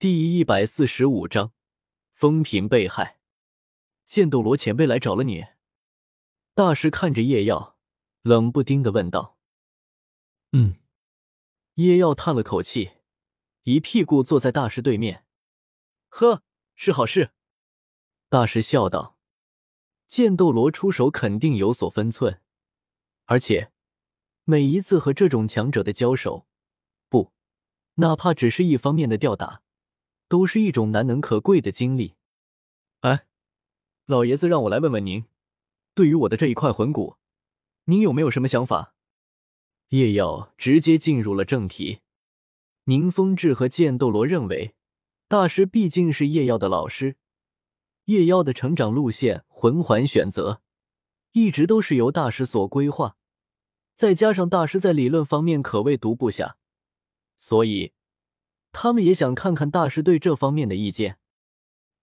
[0.00, 1.52] 第一百四十五章，
[2.12, 3.18] 风平被害。
[4.06, 5.46] 剑斗罗前辈来找了你。
[6.54, 7.76] 大师看着叶耀，
[8.22, 9.36] 冷不丁的问道
[10.54, 10.76] ：“嗯。”
[11.74, 12.92] 叶耀叹了口气，
[13.64, 15.26] 一屁股坐在大师对面。
[16.10, 16.44] 呵，
[16.76, 17.32] 是好事。
[18.28, 19.18] 大师笑道
[20.06, 22.40] ：“剑斗罗出手肯定有所分寸，
[23.24, 23.72] 而且
[24.44, 26.46] 每一次和这种强者的交手，
[27.08, 27.32] 不，
[27.94, 29.62] 哪怕只是一方面的吊打。”
[30.28, 32.14] 都是一种难能可贵的经历。
[33.00, 33.26] 哎，
[34.06, 35.24] 老爷子让我来问问您，
[35.94, 37.16] 对于我的这一块魂骨，
[37.84, 38.94] 您有没有什么想法？
[39.88, 42.00] 叶耀直接进入了正题。
[42.84, 44.74] 宁风致和剑斗罗认为，
[45.28, 47.16] 大师毕竟是叶耀的老师，
[48.04, 50.60] 叶耀的成长路线、魂环选择，
[51.32, 53.16] 一直都是由大师所规划。
[53.94, 56.56] 再加上大师在理论方面可谓独步下，
[57.36, 57.92] 所以。
[58.80, 61.18] 他们也想看看大师对这方面的意见。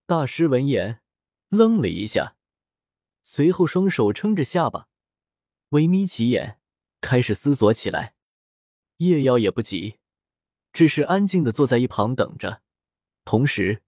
[0.06, 1.00] 大师闻言
[1.48, 2.36] 愣了一下，
[3.24, 4.90] 随后双手撑着下巴，
[5.70, 6.60] 微眯起眼，
[7.00, 8.16] 开始思索起来。
[8.98, 10.00] 叶妖也不急，
[10.74, 12.62] 只是安静的坐在一旁等着，
[13.24, 13.82] 同时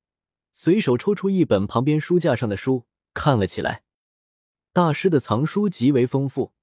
[0.53, 3.83] 随手抽出一本旁边书架上的书看了起来。
[4.71, 6.53] 大师的藏书极为丰富，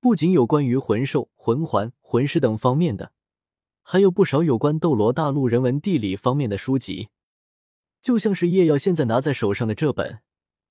[0.00, 3.12] 不仅有关于魂兽、魂环、魂师等方面的。
[3.88, 7.10] 还有不少有关斗罗大陆人文地理方面的书籍，
[8.02, 10.22] 就像是叶耀现在拿在手上的这本，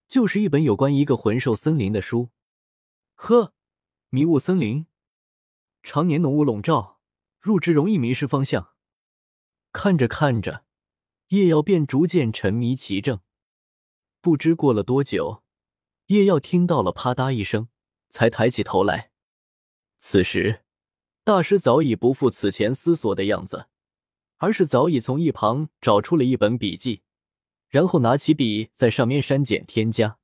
[0.10, 2.32] 就是一本有关一个魂兽森林的书。
[3.14, 3.54] 呵，
[4.10, 4.88] 迷雾森林，
[5.82, 7.00] 常年浓雾笼罩，
[7.40, 8.74] 入之容易迷失方向。
[9.72, 10.66] 看着看着，
[11.30, 13.22] 叶耀便逐渐沉迷其正。
[14.20, 15.42] 不知过了多久，
[16.08, 17.70] 叶耀听到了啪嗒一声，
[18.10, 19.12] 才抬起头来。
[20.00, 20.65] 此时。
[21.26, 23.66] 大师早已不复此前思索的样子，
[24.38, 27.02] 而是早已从一旁找出了一本笔记，
[27.68, 30.20] 然后拿起笔在上面删减添加。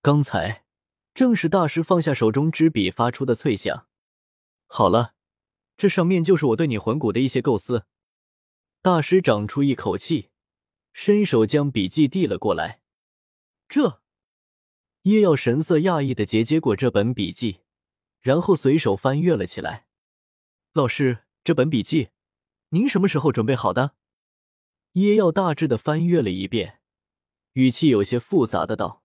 [0.00, 0.64] 刚才
[1.12, 3.88] 正是大师放下手中之笔发出的脆响。
[4.66, 5.12] 好了，
[5.76, 7.84] 这上面就是我对你魂骨的一些构思。
[8.80, 10.30] 大师长出一口气，
[10.94, 12.80] 伸手将笔记递了过来。
[13.68, 14.00] 这
[15.02, 17.60] 叶耀神色讶异的接接过这本笔记，
[18.22, 19.85] 然后随手翻阅了起来。
[20.76, 22.10] 老师，这本笔记，
[22.68, 23.94] 您什么时候准备好的？
[24.92, 26.80] 叶耀大致的翻阅了一遍，
[27.54, 29.02] 语气有些复杂的道：“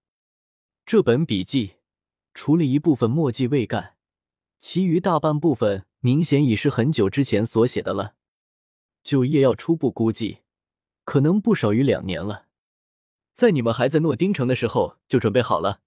[0.86, 1.78] 这本笔记，
[2.34, 3.96] 除了一部分墨迹未干，
[4.60, 8.16] 其余大半部分明显已是很久之前所写的了。
[9.02, 10.40] 就叶耀初步估计，
[11.06, 12.48] 可能不少于两年了。
[13.34, 15.80] 在你们还在诺丁城的时候就准备好了。”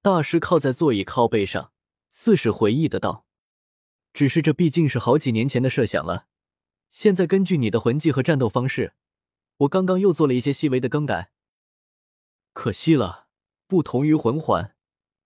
[0.00, 1.70] 大师靠在座椅靠背上，
[2.08, 3.25] 似是回忆的道。
[4.16, 6.26] 只是这毕竟是好几年前的设想了，
[6.90, 8.94] 现在根据你的魂技和战斗方式，
[9.58, 11.32] 我刚刚又做了一些细微的更改。
[12.54, 13.28] 可惜了，
[13.66, 14.74] 不同于魂环，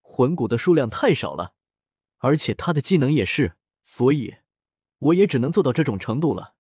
[0.00, 1.54] 魂骨的数量太少了，
[2.18, 4.38] 而且他的技能也是，所以
[4.98, 6.56] 我也只能做到这种程度了。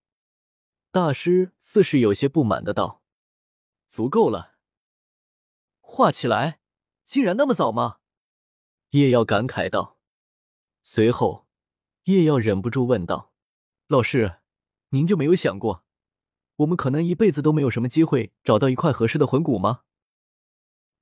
[0.92, 3.02] 大师似是有些不满的道
[3.90, 4.54] ：“足够了。”
[5.82, 6.60] 画起来，
[7.04, 7.98] 竟然那么早吗？
[8.90, 9.98] 叶耀感慨道，
[10.80, 11.49] 随后。
[12.04, 13.32] 叶耀忍不住问道
[13.86, 14.36] ：“老师，
[14.90, 15.84] 您就没有想过，
[16.56, 19.82] 我们可能一辈子都没有什么机会找到一块合适的魂骨吗？”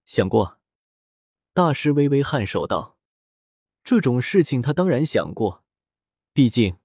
[0.06, 0.58] 想过。
[1.54, 2.96] 大师微微颔首道
[3.82, 5.64] ：“这种事情他当然想过，
[6.32, 6.78] 毕竟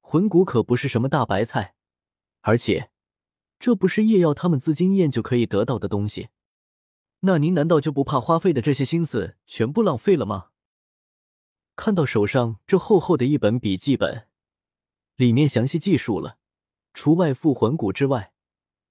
[0.00, 1.74] 魂骨可不是什么大白菜，
[2.42, 2.90] 而且
[3.58, 6.28] 这不是叶耀他们资金验就可以得到的东西。
[7.20, 10.50] 那您难道就不怕花费的这些心思全部浪费了吗？”
[11.78, 14.26] 看到手上这厚厚的一本笔记本，
[15.14, 16.36] 里面详细记述了，
[16.92, 18.32] 除外附魂骨之外，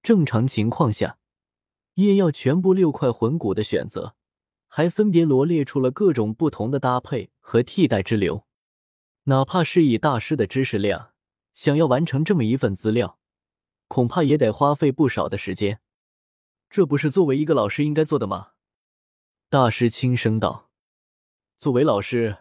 [0.01, 1.19] 正常情况下，
[1.95, 4.15] 叶耀全部六块魂骨的选择，
[4.69, 8.47] 还分别罗列出了各种不同的搭配和替代之流。
[9.23, 11.11] 哪怕是以大师的知识量，
[11.53, 13.19] 想要完成这么一份资料，
[13.89, 15.81] 恐怕也得花费不少的时间。
[16.69, 18.51] 这不是作为一个老师应该做的吗？
[19.49, 20.69] 大师轻声道
[21.59, 22.37] ：“作为老师。”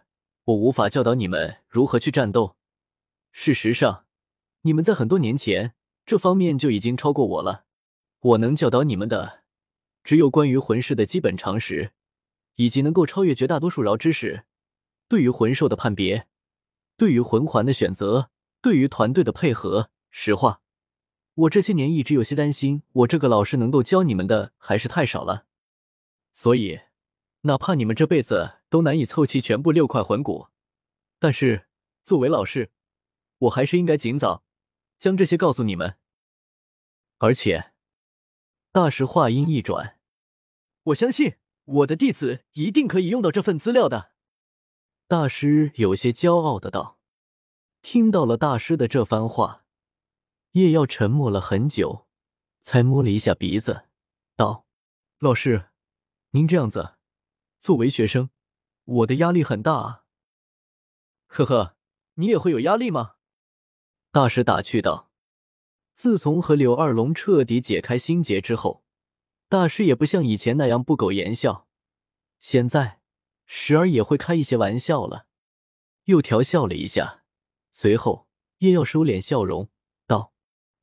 [0.46, 2.56] 我无法教导你们如何去战斗。
[3.32, 4.04] 事实上，
[4.62, 7.64] 你们在很多年前这方面就已经超过我了。
[8.20, 9.42] 我能教导你们的，
[10.04, 11.90] 只有关于魂师的基本常识，
[12.54, 14.44] 以及能够超越绝大多数饶知识。
[15.08, 16.28] 对于魂兽的判别，
[16.96, 18.30] 对于魂环的选择，
[18.62, 20.60] 对于团队的配合，实话，
[21.34, 25.46] 我这些年一直有些担心，我这个老师能够教你们的还是太少了。
[26.32, 26.82] 所以。
[27.42, 30.48] 哪怕你们这辈子都难以凑齐全部六块魂骨，
[31.18, 31.66] 但是
[32.02, 32.70] 作为老师，
[33.38, 34.44] 我还是应该尽早
[34.98, 35.96] 将这些告诉你们。
[37.16, 37.72] 而且，
[38.72, 39.98] 大师话音一转
[40.92, 44.12] ：“我相信我的弟子一定可以用到这份资料的。”
[45.08, 46.98] 大师有些骄傲的道。
[47.80, 49.64] 听到了大师的这番话，
[50.52, 52.06] 叶耀沉默了很久，
[52.60, 53.86] 才摸了一下鼻子，
[54.36, 54.66] 道
[55.18, 55.70] ：“老师，
[56.32, 56.96] 您这样子，
[57.62, 58.28] 作为学生，
[58.86, 60.04] 我的压力很大啊。
[61.28, 61.76] ”“呵呵，
[62.14, 63.16] 你也会有压力吗？”
[64.10, 65.10] 大师打趣道。
[65.92, 68.84] 自从和柳二龙彻底解开心结之后，
[69.48, 71.68] 大师也不像以前那样不苟言笑，
[72.38, 73.00] 现在
[73.46, 75.26] 时而也会开一些玩笑了，
[76.04, 77.24] 又调笑了一下。
[77.72, 78.28] 随后，
[78.58, 79.70] 叶耀收敛笑容，
[80.06, 80.34] 道：“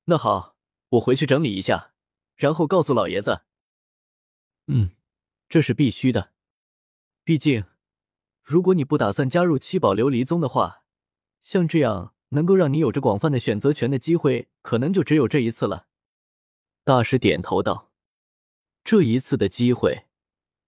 [0.06, 0.58] 那好，
[0.90, 1.94] 我回去整理一下，
[2.36, 3.44] 然后告诉老爷子。
[4.66, 4.96] ”“嗯，
[5.48, 6.34] 这是必须的。
[7.24, 7.66] 毕竟，
[8.44, 10.84] 如果你不打算加入七宝琉璃宗的话，
[11.42, 15.88] 像这样能够让你有着广泛的选择权的机会，可能就只有这一次了。”
[16.84, 17.92] 大师点头道
[18.84, 20.06] ：“这一次的机会，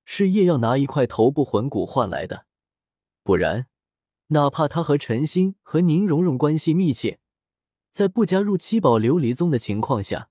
[0.06, 2.46] 是叶耀拿一块头部魂骨换来的，
[3.24, 3.68] 不然。”
[4.30, 7.20] 哪怕他和陈星和宁荣荣关系密切，
[7.92, 10.30] 在不加入七宝琉璃宗的情况下，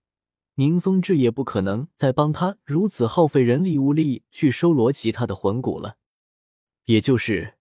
[0.54, 5.96] 宁风致也不可能再帮他如此耗费人力物力去收罗其他的魂骨了。
[6.84, 7.54] 也就是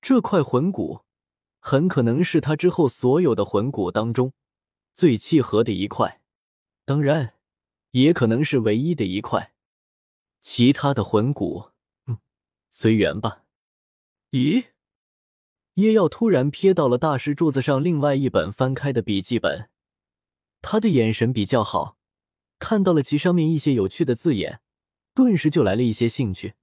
[0.00, 1.02] 这块魂骨，
[1.60, 4.32] 很可能是他之后所有的魂骨当中
[4.94, 6.20] 最契合的一块，
[6.84, 7.34] 当然，
[7.92, 9.54] 也可能是唯一的一块。
[10.40, 11.70] 其他的魂骨，
[12.06, 12.18] 嗯，
[12.70, 13.44] 随缘吧。
[14.30, 14.66] 咦？
[15.74, 19.70] 叶耀突然瞥到了大师柱子上另外一本翻开的笔记本，
[20.60, 21.96] 他的眼神比较好，
[22.58, 24.60] 看到了其上面一些有趣的字眼，
[25.14, 26.54] 顿时就来了一些兴趣。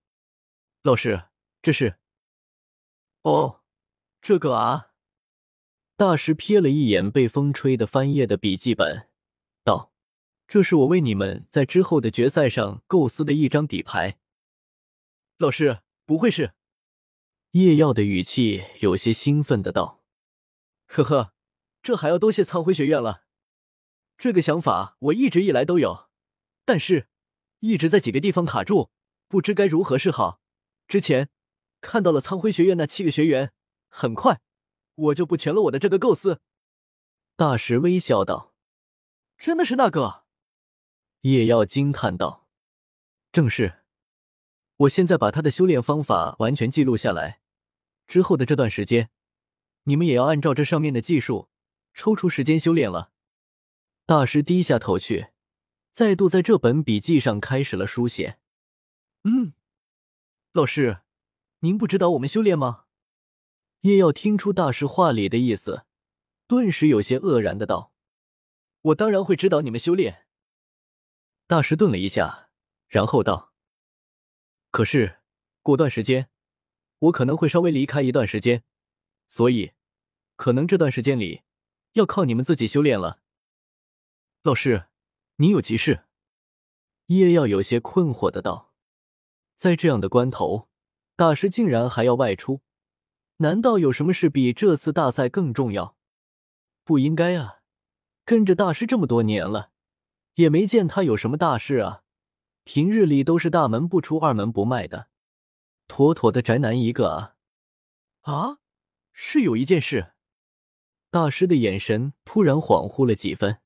[0.84, 1.24] 老师，
[1.66, 1.98] 这是？
[3.24, 3.64] 哦，
[4.22, 4.92] 这个啊。
[5.98, 9.10] 大师瞥了一眼被风吹的翻页的笔记本，
[9.64, 9.92] 道
[10.46, 14.20] ：“这是我为你们在之后的决赛上构思的一张底牌。”
[15.40, 16.54] 老师，不会是？
[17.54, 20.04] 叶耀的语气有些兴奋的道
[20.86, 21.34] ：“呵呵，
[21.82, 23.24] 这还要多谢苍辉学院了。
[24.20, 26.12] 这个想法我一直以来都有，
[26.64, 27.08] 但是
[27.62, 28.92] 一直在几个地方卡住，
[29.28, 30.40] 不知该如何是好。
[30.88, 31.32] 之前
[31.86, 33.54] 看到了苍辉学院那七个学员，
[33.88, 34.42] 很快
[34.96, 36.42] 我就不全了我的这个构思。”
[37.38, 38.56] 大师微笑道
[39.38, 40.24] ：“真的是那个？”
[41.22, 42.48] 叶耀惊叹道
[43.32, 43.84] ：“正是。
[44.78, 47.42] 我现在把他的修炼方法完全记录下来。”
[48.08, 49.10] 之后的这段时间，
[49.84, 51.50] 你们也要按照这上面的技术
[51.94, 53.12] 抽出时间修炼了。
[54.06, 55.28] 大师低下头去，
[55.92, 58.38] 再度在这本笔记上开始了书写。
[59.24, 59.54] 嗯，
[60.52, 61.00] 老师，
[61.66, 62.86] 您不指导我们修炼吗？
[63.82, 65.88] 叶耀听出大师话里的意思，
[66.46, 67.92] 顿时有些愕然的道
[68.84, 70.28] ：“我当然会指导你们修炼。”
[71.48, 72.52] 大师顿了一下，
[72.88, 73.52] 然后道
[74.70, 75.22] ：“可是
[75.64, 76.30] 过段时间。”
[77.00, 78.64] 我可能会稍微离开一段时间，
[79.28, 79.74] 所以
[80.36, 81.42] 可能这段时间里
[81.94, 83.22] 要靠你们自己修炼了。
[84.44, 84.88] 老师，
[85.38, 86.06] 您有急事？
[87.08, 88.74] 叶耀有些困惑的道
[89.56, 90.70] ：“在这样的关头，
[91.16, 92.62] 大师竟然还要外出，
[93.38, 95.96] 难道有什么事比这次大赛更重要？
[96.84, 97.62] 不应该啊！
[98.26, 99.72] 跟着大师这么多年了，
[100.36, 102.04] 也没见他有什么大事啊。
[102.64, 105.08] 平日里都是大门不出二门不迈的。”
[105.88, 107.36] 妥妥的宅男一个啊！
[108.22, 108.58] 啊，
[109.14, 110.14] 是有一件事。
[111.12, 113.60] 大师的眼神突然恍惚了几分，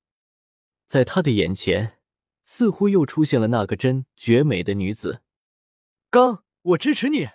[0.86, 1.98] 在他的眼前，
[2.44, 5.24] 似乎又出现了那个真绝美的女子。
[6.12, 7.30] 刚，我支持你。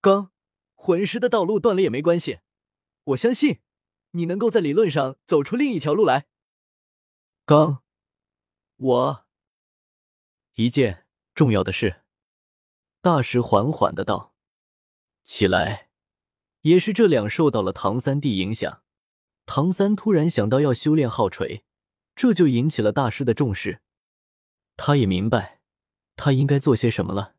[0.00, 0.32] 刚，
[0.74, 2.40] 魂师的道路断了也没关系，
[3.04, 3.60] 我相信
[4.12, 6.26] 你能够在理论上走出另一条路来。
[7.44, 7.82] 刚，
[8.76, 9.26] 我
[10.54, 12.02] 一件重要的事。
[13.02, 14.34] 大师缓缓的道
[15.24, 15.90] ：“起来，
[16.62, 18.82] 也是这两受到了唐三弟影响。
[19.44, 21.64] 唐三突然想到要修炼昊锤，
[22.14, 23.82] 这就引起了大师的重视。
[24.76, 25.60] 他也明白，
[26.16, 27.34] 他应该做些什么了。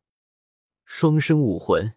[0.84, 1.94] 双生武魂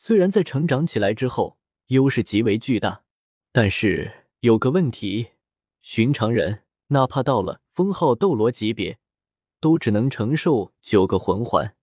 [0.00, 3.02] 虽然在成长起来之后优势极为巨大，
[3.50, 5.30] 但是有个问题：
[5.82, 9.00] 寻常人哪怕到了封号斗罗级别，
[9.58, 11.74] 都只能承受九个魂环。”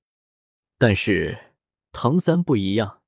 [0.79, 1.51] 但是
[1.91, 3.01] 唐三不一样，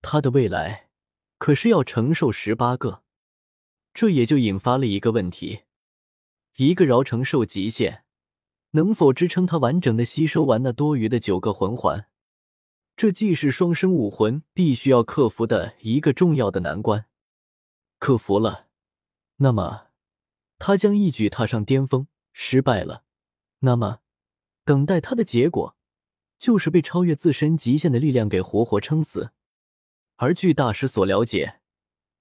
[0.00, 0.88] 他的未来
[1.36, 3.02] 可是要承受十八个，
[3.92, 5.62] 这也就引发了一个问题：
[6.58, 8.04] 一个饶承受极限
[8.70, 12.06] 能否支撑他完整的吸收完那多余的九个魂环？
[12.96, 17.06] 这既是双生武魂必须要克服的一个重要的难关。
[17.98, 18.68] 克服了，
[19.36, 19.88] 那么
[20.58, 23.04] 他将一举踏上巅峰；失败了，
[23.60, 24.00] 那么
[24.64, 25.76] 等待他的结果
[26.38, 29.32] 就是被超越自身极限的力量给活活撑死。
[30.16, 31.60] 而据大师所了解，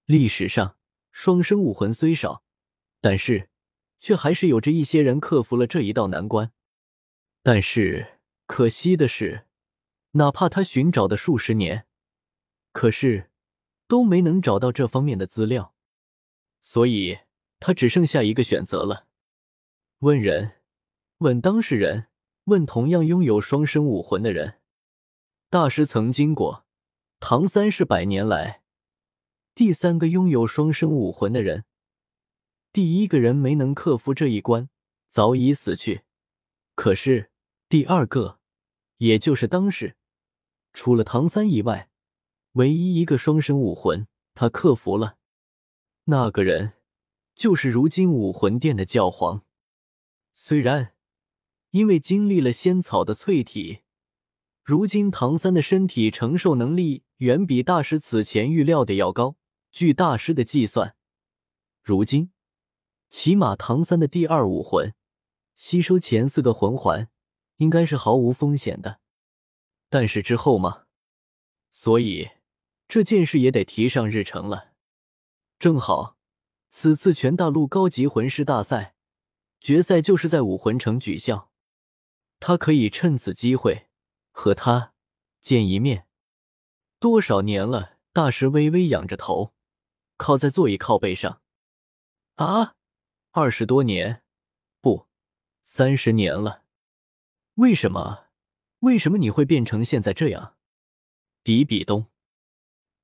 [0.06, 0.77] 历史上
[1.12, 2.44] 双生武魂虽少，
[3.00, 3.50] 但是
[4.00, 6.51] 却还是有着一些人克服了这一道难关。
[7.44, 9.46] 但是可惜的是，
[10.13, 11.86] 哪怕他寻找的数十年，
[12.72, 13.29] 可是
[13.88, 15.75] 都没能找到这方面的资料，
[16.60, 17.20] 所以
[17.60, 19.08] 他只剩下一个选择了：
[20.00, 20.62] 问人，
[21.20, 22.08] 问当事人。
[22.48, 24.60] 问同样拥有双生武魂的人，
[25.50, 26.65] 大师曾经过。
[27.22, 28.63] 唐三是百年来
[29.55, 31.63] 第三个拥有双生武魂的人，
[32.74, 34.67] 第一个人没能克服这一关，
[35.08, 36.01] 早已死去。
[36.75, 37.32] 可是
[37.70, 38.41] 第二个，
[38.98, 39.96] 也就是当时
[40.74, 41.89] 除了唐三以外，
[42.53, 45.18] 唯一一个双生武魂，他克服了。
[46.06, 46.74] 那个人
[47.34, 49.44] 就是如今武魂殿的教皇。
[50.34, 50.89] 虽然。
[51.74, 53.80] 因为经历了仙草的淬体，
[54.63, 59.38] 如今唐三的身体承受能力远比大师此前预料的要高。
[59.72, 60.96] 据大师的计算，
[61.82, 62.32] 如今
[63.10, 64.94] 起码唐三的第二武魂
[65.56, 67.10] 吸收前四个魂环
[67.58, 69.00] 应该是毫无风险的。
[69.93, 70.85] 但是之后嘛，
[71.69, 72.31] 所以
[72.88, 74.73] 这件事也得提上日程了。
[75.59, 76.17] 正好
[76.67, 78.95] 此次全大陆高级魂师大赛
[79.62, 81.43] 决赛就是在武魂城举行。
[82.39, 83.85] 他可以趁此机会
[84.31, 84.93] 和他
[85.39, 86.07] 见一面。
[86.97, 88.00] 多少年了？
[88.12, 89.53] 大师微微仰着头，
[90.17, 91.43] 靠在座椅靠背上。
[92.38, 92.73] 啊，
[93.29, 94.23] 二十多年，
[94.81, 95.05] 不，
[95.62, 96.63] 三十年了。
[97.53, 98.23] 为什么？
[98.84, 100.56] 为什么你会变成现在这样？
[101.42, 102.08] 比比东，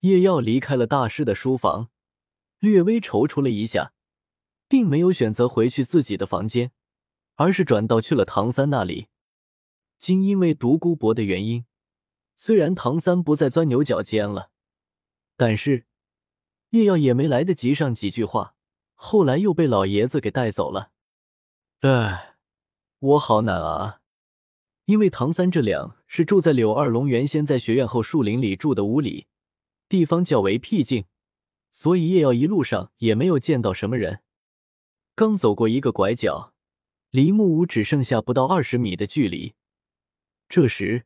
[0.01, 1.89] 叶耀离开了大师的书房，
[2.59, 3.93] 略微踌躇了一下，
[4.67, 6.73] 并没有选择回去自己的房间，
[7.35, 9.07] 而是转到去了唐三那里。
[9.97, 11.65] 今因为独孤博的原因，
[12.35, 14.51] 虽然唐三不再钻牛角尖了，
[15.37, 15.85] 但是
[16.71, 18.53] 叶耀也没来得及上几句话，
[18.95, 20.91] 后来又被老爷子给带走了。
[21.79, 22.35] 哎，
[22.99, 23.98] 我好难啊！
[24.89, 29.27] 因为唐三这俩是住在柳二龙原先在学院后树林里住的屋里，
[29.87, 31.05] 地方较为僻静，
[31.69, 34.21] 所以叶耀一路上也没有见到什么人。
[35.13, 36.55] 刚走过一个拐角，
[37.11, 39.53] 离木屋只剩下不到二十米的距离。
[40.47, 41.05] 这时，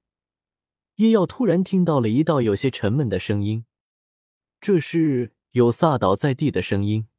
[0.96, 3.66] 叶耀突然听到了一道有些沉闷的声音，
[4.62, 7.10] 这是有撒倒在地的声音。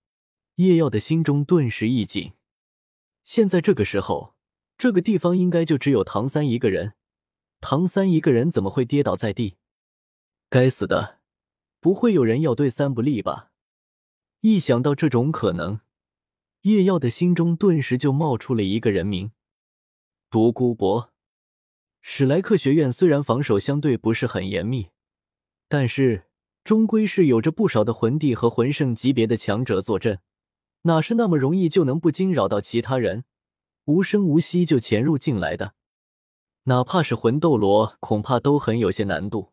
[0.55, 2.33] 叶耀的心中顿时一紧。
[3.23, 4.34] 现在这个时候，
[4.85, 6.93] 这个地方应该就只有唐三一个人。
[7.63, 9.57] 唐三一个人怎么会跌倒在地？
[10.51, 11.21] 该死的，
[11.81, 13.51] 不会有人要对三不利吧？
[14.43, 15.81] 一想到这种可能，
[16.65, 19.33] 叶耀的心中顿时就冒出了一个人名：
[20.29, 21.11] 独孤博。
[22.03, 24.89] 史莱克学院虽然防守相对不是很严密，
[25.67, 26.25] 但是
[26.63, 30.21] 终归是有着不少的魂帝和魂圣级别的强者坐镇，
[30.83, 33.25] 哪是那么容易就能不惊扰到其他人，
[33.85, 35.75] 无声无息就潜入进来的？
[36.65, 39.53] 哪怕是魂斗罗，恐怕都很有些难度。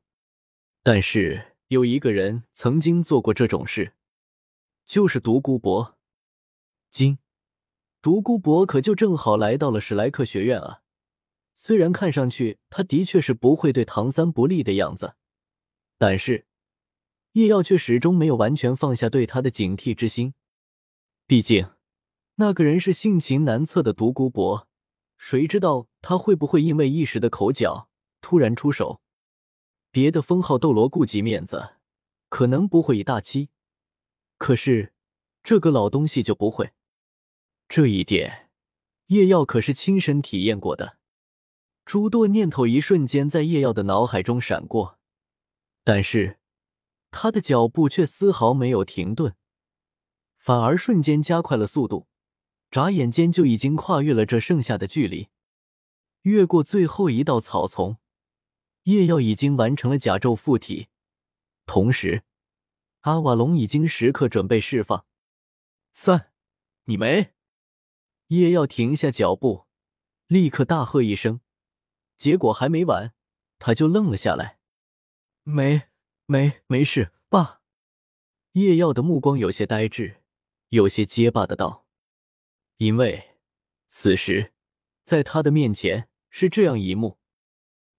[0.84, 3.94] 但是有一个人曾经做过这种事，
[4.86, 5.98] 就是独孤博。
[6.90, 7.20] 今
[8.02, 10.82] 独孤博可就正好来到了史莱克学院啊。
[11.54, 15.16] 虽然看上去他的确是不会对唐三不利的样子，
[15.98, 16.46] 但是
[17.34, 20.34] 叶耀却始终没有完全放下对他的警惕之心。
[21.28, 21.70] 毕竟
[22.36, 24.68] 那个人是性情难测的独孤博，
[25.18, 27.90] 谁知道他会不会因为一时的口角
[28.22, 29.02] 突然出手？
[29.92, 31.76] 别的封号斗罗顾及面子，
[32.30, 33.50] 可能不会以大欺，
[34.38, 34.94] 可是
[35.44, 36.72] 这个老东西就不会。
[37.68, 38.50] 这一点
[39.08, 40.98] 叶耀可是亲身体验过的。
[41.84, 44.98] 诸多念头一瞬间在叶耀的脑海中闪过，
[45.84, 46.40] 但是
[47.10, 49.36] 他的脚步却丝毫没有停顿，
[50.38, 52.08] 反而瞬间加快了速度，
[52.72, 55.28] 眨眼间就已经跨越了这剩下的距离。
[56.22, 57.98] 越过最后一道草丛，
[58.84, 60.88] 叶耀已经完成了甲胄附体，
[61.66, 62.24] 同时
[63.02, 65.06] 阿瓦隆已经时刻准备释放。
[65.92, 66.32] 三，
[66.86, 67.34] 你没？
[68.28, 69.66] 叶耀停下脚步，
[70.28, 71.42] 立刻大喝一声。
[72.16, 73.14] 结果还没完，
[73.60, 74.60] 他就愣了下来。
[75.44, 75.90] 没
[76.28, 77.62] 没没事，爸。
[78.54, 80.22] 叶耀的目光有些呆滞，
[80.70, 81.81] 有些结巴的道
[82.82, 83.38] ：“因为
[83.90, 84.54] 此时
[85.04, 87.20] 在他的面前是这样一幕：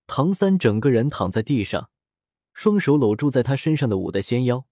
[0.09, 1.89] 唐三整个人躺在地上，
[2.53, 4.67] 双手搂住在他身上的五的纤腰，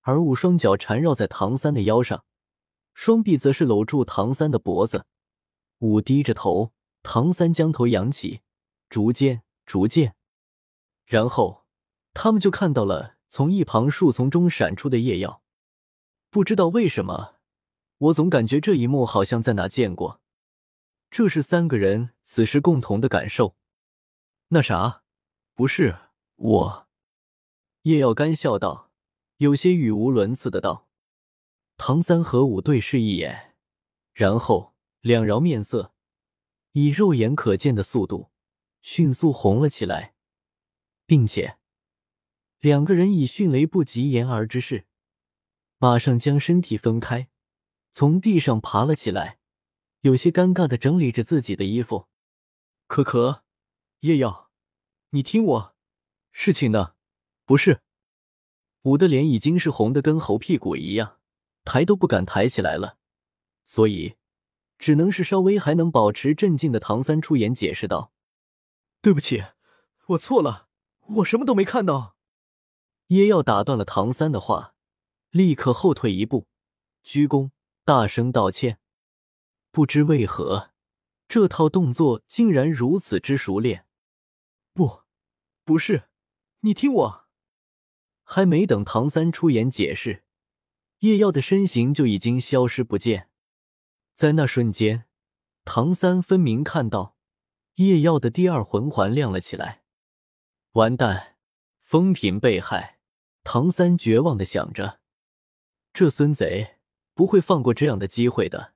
[0.00, 2.24] 而五双脚缠绕在唐三的腰上，
[2.92, 5.06] 双臂则是搂住唐三的脖子。
[5.78, 6.72] 五低着头。”
[7.04, 8.40] 唐三将头扬起，
[8.88, 10.16] 逐渐，逐渐，
[11.04, 11.64] 然后
[12.12, 15.40] 他们就看到了从一旁树丛中闪出的夜耀。
[16.30, 17.35] 不知道为什么，
[17.98, 20.20] 我总感觉这一幕好像在哪见过。
[21.10, 23.56] 这是三个人此时共同的感受。
[24.48, 25.02] 那啥，
[25.54, 25.96] 不是
[26.36, 26.88] 我。
[27.82, 28.90] 叶耀干笑道，
[29.38, 30.88] 有些语无伦次的道。
[31.78, 33.54] 唐三和五对视一眼，
[34.12, 35.92] 然后两饶面色，
[36.72, 38.30] 以肉眼可见的速度
[38.82, 40.14] 迅速红了起来，
[41.06, 41.58] 并且
[42.60, 44.86] 两个人以迅雷不及掩耳之势，
[45.78, 47.28] 马上将身体分开，
[47.98, 49.38] 从地上爬了起来，
[50.02, 52.08] 有些尴尬的整理着自己的衣服。
[52.86, 53.42] 可可，
[54.00, 54.50] 叶耀，
[55.12, 55.74] 你听我，
[56.30, 56.92] 事情呢？
[57.46, 57.80] 不是，
[58.82, 61.16] 武的脸已经是红的跟猴屁股一样。
[61.64, 62.98] 抬都不敢抬起来了，
[63.64, 64.16] 所以
[64.76, 68.12] 只能是稍微还能保持镇静的唐三出言解释道
[69.00, 69.42] ：“对不起，
[70.08, 70.68] 我错了，
[71.16, 72.18] 我什么都没看到。”
[73.08, 74.74] 叶耀打断了唐三的话，
[75.30, 76.46] 立刻后退一步，
[77.02, 77.52] 鞠躬，
[77.86, 78.80] 大声道歉。
[79.70, 80.72] 不知为何，
[81.28, 83.86] 这套动作竟然如此之熟练。
[84.74, 85.02] 不，
[85.64, 86.08] 不是，
[86.62, 87.26] 你听我。
[88.24, 90.24] 还没等唐三出言解释。
[90.98, 93.30] 叶耀的身形就已经消失不见，
[94.14, 95.04] 在那瞬间，
[95.64, 97.16] 唐三分明看到
[97.76, 99.84] 叶耀的第二魂环亮了起来。
[100.72, 101.36] 完蛋，
[101.82, 102.98] 风平被害！
[103.44, 104.98] 唐三绝望的想着，
[105.92, 106.75] 这孙贼
[107.16, 108.74] 不会放过这样的机会的。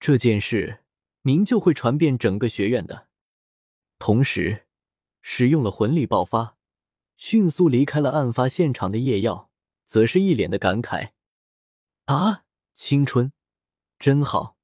[0.00, 0.80] 这件事
[1.20, 3.08] 明就会传遍整个学院的。
[3.98, 4.66] 同时，
[5.20, 6.56] 使用了魂力爆发，
[7.18, 9.50] 迅速离开了案发现场的夜耀，
[9.84, 11.10] 则是一脸的感慨。
[12.06, 13.32] 啊，青春
[13.98, 14.56] 真好。